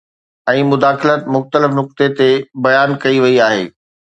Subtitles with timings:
[0.51, 2.31] ۽ مداخلت مختلف نقطي تي
[2.67, 3.65] بيان ڪئي وئي آهي